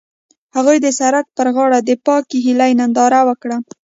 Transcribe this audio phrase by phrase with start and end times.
[0.55, 3.57] هغوی د سړک پر غاړه د پاک هیلې ننداره وکړه.